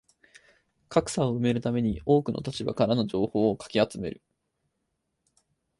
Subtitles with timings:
[0.89, 4.23] 格差を埋めるために多くの立場からの情報をかき集める